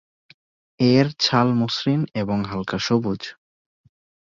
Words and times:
এর 0.79 1.07
ছাল 1.19 1.47
মসৃণ 1.53 2.01
এবং 2.13 2.37
হালকা 2.43 2.77
সবুজ। 2.79 3.21